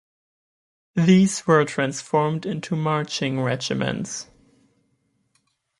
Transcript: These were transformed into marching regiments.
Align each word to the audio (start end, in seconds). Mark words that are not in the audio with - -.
These 0.95 1.45
were 1.45 1.63
transformed 1.63 2.47
into 2.47 2.75
marching 2.75 3.39
regiments. 3.39 4.25